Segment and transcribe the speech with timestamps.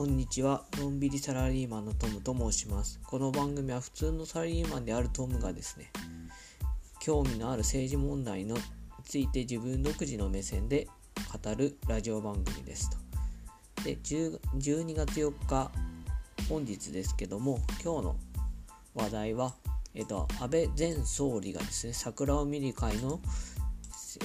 [0.00, 0.64] こんにちは。
[0.78, 2.98] のんびりサラリーマンのトムと申します。
[3.04, 5.92] この番組は普通のサラリーマンであるトムがですね、
[7.00, 8.54] 興味のある政治問題に
[9.04, 10.88] ついて自分独自の目線で
[11.44, 12.96] 語るラジオ番組ですと。
[13.84, 15.70] で、10 12月4日、
[16.48, 18.16] 本日ですけども、今日の
[18.94, 19.54] 話題は、
[19.94, 23.20] えっと、安倍前総理がですね、桜を見る会の、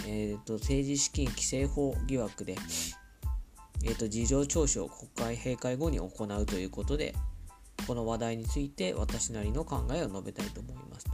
[0.08, 2.55] えっと、政治資金規正法疑惑で、
[3.86, 7.14] えーと、事情聴取を国会閉会後に行うということで、
[7.86, 11.12] この話題について私なりの考えを述べたいと思いますと。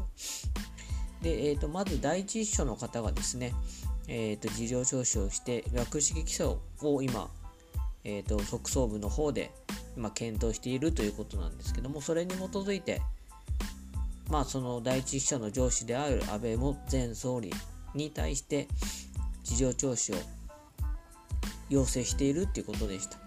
[1.22, 3.54] で、えーと、まず第一秘書の方がですね、
[4.08, 7.30] えーと、事情聴取をして略式起訴を今、
[8.06, 9.52] えー、と特捜部の方で
[9.98, 13.02] 今検討しているということなんですけども、それに基づいて、
[14.30, 16.58] まあ、その第一秘書の上司である安倍
[16.90, 17.52] 前総理
[17.94, 18.70] に対して
[19.44, 20.22] 事情聴取を
[21.72, 23.18] 要請しているっていうことでした。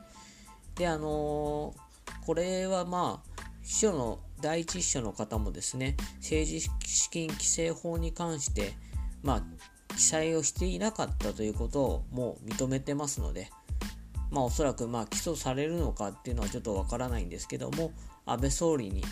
[0.76, 8.74] で、あのー、これはまあ、秘書の、第一秘書の方もですね、政治資金規正法に関して、
[9.22, 9.42] まあ、
[9.94, 13.50] 記載をしていなかったということをもう認めてますので、
[14.30, 17.92] まあ、おそらくまあ起訴されるのかっていうのはちょっとわからないんですけども、
[18.26, 19.02] 安倍総理に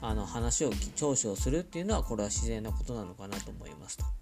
[0.00, 4.21] あの話を聴取をするっていうのは、これは自然なことなのかなと思いますと。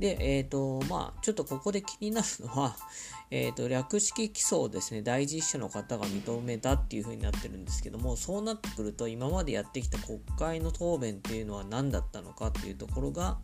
[0.00, 2.74] で、えっ、ー、と、まあ、ちょっとここで気になるのは、
[3.30, 13.38] えっ、ー、と、略式起訴をですね、第一秘書の方が認めたっていう風になってるんですけども、そうなってくると、今までやってきた国会の答弁っていうのは何だったのかっていうところが、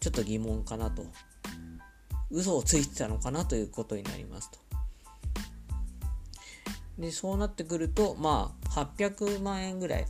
[0.00, 1.06] ちょっと疑問かなと。
[2.30, 4.58] 嘘をついてたのかなということになりますと。
[6.98, 10.06] で、そうなってくると、まあ、800万円ぐらい、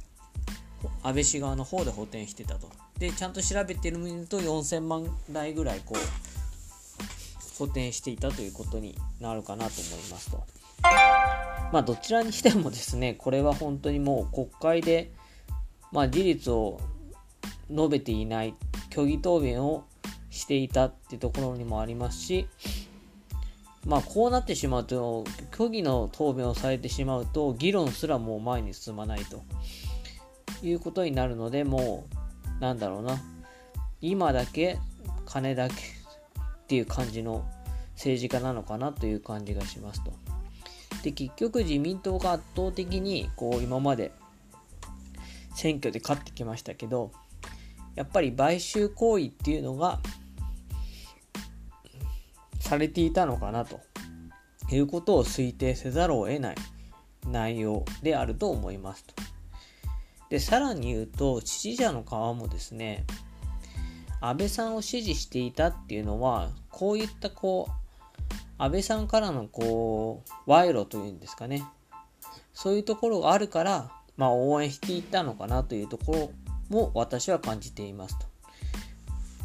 [1.02, 2.87] 安倍氏側の方で補填してたと。
[2.98, 10.44] でちゃんと調べてみると4000万台ぐらいこう補填していたということになるかなと思いますと。
[11.72, 15.12] まあどちらにしてもですねこれは本当にもう国会で、
[15.92, 16.80] まあ、事実を
[17.70, 18.54] 述べていない
[18.90, 19.84] 虚偽答弁を
[20.30, 22.46] していたっていうところにもありますし
[23.84, 29.42] まあこうなってしまうと虚偽の答弁をされてしまうと議論すらもう前に進まないと
[30.62, 32.17] いうことになるのでもう
[32.60, 33.18] なんだろうな、
[34.00, 34.78] 今だけ、
[35.26, 35.78] 金だけっ
[36.66, 37.44] ていう感じの
[37.94, 40.12] 政治家なのかなという感じがしますと。
[41.02, 44.12] で、結局自民党が圧倒的に、こう、今まで
[45.54, 47.12] 選挙で勝ってきましたけど、
[47.94, 50.00] やっぱり買収行為っていうのが、
[52.60, 53.80] されていたのかなと
[54.70, 56.56] いうことを推定せざるを得ない
[57.26, 59.14] 内容であると思いますと。
[60.30, 63.06] で、さらに言うと、支持者の側もですね、
[64.20, 67.72] 安倍さんを支持していたっていうのは、こういったこう、
[68.58, 71.64] 安倍さんからのこう、賄賂というんですかね。
[72.52, 76.30] そういうところがあるから、まあ応援していったのかなというところ
[76.68, 78.26] も私は感じていますと。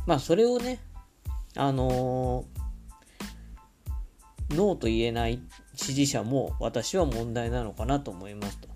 [0.08, 0.80] まあそれをね、
[1.56, 5.40] あのー、ノーと言えない
[5.76, 8.73] 支持者も私は問題なのかなと思いますと。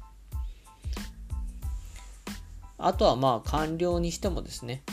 [2.77, 4.83] あとはまあ官僚にしてもですね、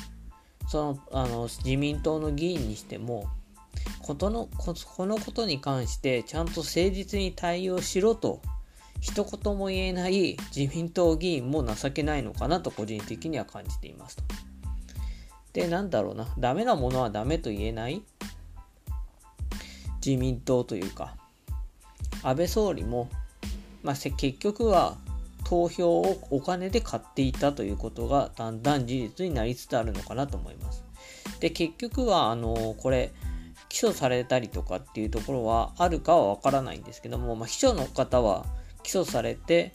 [0.69, 3.27] そのあの自民党の議員にしても、
[4.03, 8.41] ことのこのことに関してちゃんと誠実に対応しろと
[9.01, 14.23] 一言も言えない自民党議員も情けないのかなと個人的には感じていますと。
[15.53, 18.03] で、なんだろうな、ダメなものはダメと言えない
[20.05, 21.17] 自民党というか、
[22.23, 23.11] 安倍総理も、
[23.83, 24.97] まあ、結局は
[25.45, 30.85] 投票をお金で買っていたということがだんだん事実になりつつあるのかなと思います。
[31.41, 33.13] で、結局は、あの、これ、
[33.69, 38.47] 起訴されたりとかっていうところはあるかはわからないんですけども、まあ、秘書の方は
[38.85, 39.73] 起訴されて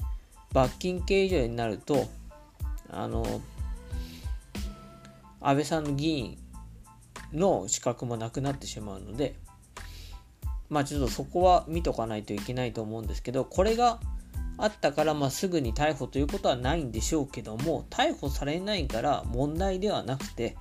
[0.54, 2.08] 罰金刑以上になると、
[2.90, 3.42] あの、
[5.42, 6.38] 安倍さんの議員
[7.34, 9.36] の資格もなくなってしまうので、
[10.70, 14.00] まあちょっとそこは見とかないといけないと思うんですけど、これが
[14.62, 20.58] あったから、まあ、すぐに逮捕ということはないんでしょうけども、逮捕されないから問題ではなくて、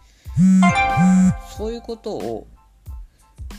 [1.56, 2.46] そういうことを、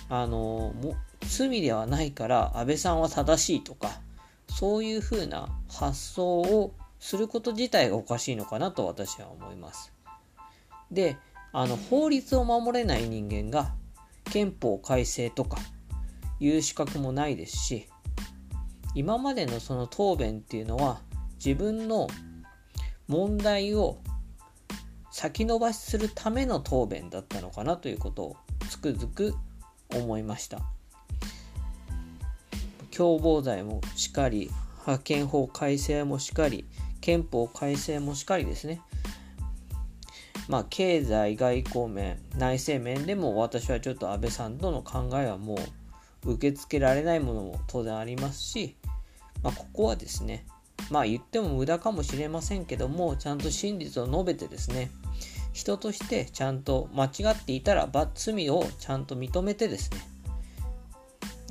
[0.09, 4.01] あの、も罪ではないから安倍さんは正しいとか、
[4.49, 9.93] そういうふうな発想をすること自体がおかしいのかなと私は思います。
[10.91, 11.17] で、
[11.51, 13.73] あの、法律を守れない人間が
[14.25, 15.57] 憲法改正とか
[16.39, 17.87] いう資格もないですし、
[18.95, 21.01] 今までのその答弁っていうのは
[21.43, 22.07] 自分の
[23.07, 23.99] 問題を
[25.11, 28.37] 先延ばしするための答弁だったのかなということを
[28.69, 29.33] つくづく
[29.93, 30.59] 思いました。
[32.95, 36.65] 共謀罪もしかり派遣法改正もしかり
[37.01, 38.81] 憲法改正もしかりですね。
[40.47, 45.57] まあ経済外交面内政面でも私はちょっと安倍さんとの考えはもう
[46.25, 48.75] 受け付けられないものも当然ありますし、
[49.43, 50.45] まあ、ここはですね
[50.89, 54.91] まあ言っても無駄かもしれませんけどもちゃんと真実を述べてですね
[55.53, 59.97] 人としてちゃんと間違っていたら罪をちゃんと認めてですね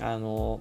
[0.01, 0.61] あの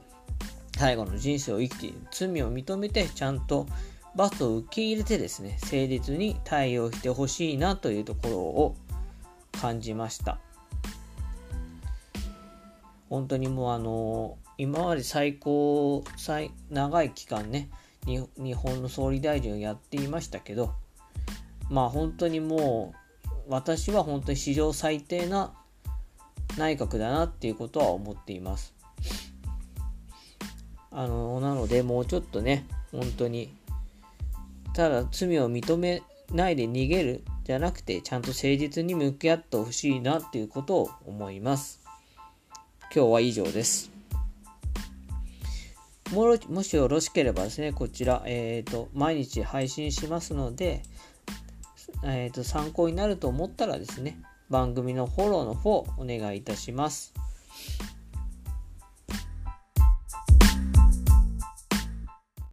[0.78, 3.68] 最後の人生を生きている罪を認めてちゃんと
[4.16, 8.76] 罰を受け入れてですね誠実に対応してほしいなというところを
[9.60, 10.40] 感じました。
[13.10, 17.70] 本当にもうあの今まで最高最長い期間ね
[18.06, 20.74] 日本の総理大臣をやっていましたけど
[21.70, 22.94] まあ本当にも
[23.26, 25.54] う私は本当に史上最低な
[26.58, 28.74] 内閣だなっていうことは思っています。
[30.92, 33.54] あのなのでもうちょっとね本当に
[34.74, 36.02] ただ罪を認め
[36.34, 41.87] ないで逃げるじゃなくてちゃんと誠実に向き合ってほしいなっていうことを思います。
[42.94, 43.92] 今日は以上です。
[46.12, 50.84] ももしよろしければですね、こちら、えっ、ー、と、毎日配信しますので、
[52.04, 57.14] えっ、ー、と、参考になると思ったらですね、番組のフォローの方お願いいたします。